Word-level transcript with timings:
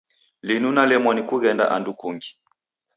Linu 0.41 0.71
nalemwa 0.71 1.11
ni 1.15 1.23
kughenda 1.23 1.71
andu 1.75 1.91
kungi. 1.99 2.39